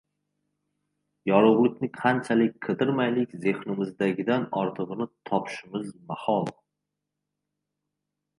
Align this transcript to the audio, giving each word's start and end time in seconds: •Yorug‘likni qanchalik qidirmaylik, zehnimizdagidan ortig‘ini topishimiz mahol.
•Yorug‘likni 1.31 1.89
qanchalik 1.97 2.55
qidirmaylik, 2.67 3.35
zehnimizdagidan 3.43 4.49
ortig‘ini 4.63 5.09
topishimiz 5.31 5.93
mahol. 6.11 6.51